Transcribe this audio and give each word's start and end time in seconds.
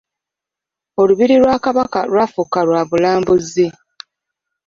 Olubiri 1.01 1.35
lwa 1.41 1.55
Kabaka 1.63 1.99
lwafuuka 2.11 2.59
lwa 2.67 2.81
bya 2.83 2.87
bulambuzi. 2.89 3.67